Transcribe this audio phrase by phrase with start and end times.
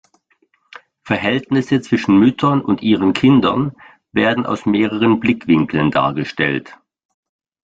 [1.03, 3.75] Verhältnisse zwischen Müttern und ihren Kindern
[4.11, 6.75] werden aus mehreren Blickwinkeln dargestellt.